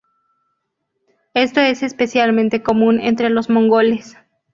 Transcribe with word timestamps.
Esto 1.35 1.59
es 1.59 1.83
especialmente 1.83 2.63
común 2.63 2.99
entre 2.99 3.29
los 3.29 3.51
mongoles. 3.51 4.17